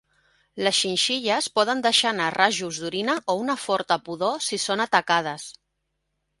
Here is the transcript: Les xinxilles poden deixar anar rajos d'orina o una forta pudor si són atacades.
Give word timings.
Les 0.67 0.75
xinxilles 0.77 1.49
poden 1.57 1.83
deixar 1.87 2.09
anar 2.15 2.31
rajos 2.37 2.81
d'orina 2.85 3.19
o 3.35 3.37
una 3.45 3.59
forta 3.67 4.01
pudor 4.09 4.43
si 4.49 4.63
són 4.67 4.85
atacades. 4.91 5.49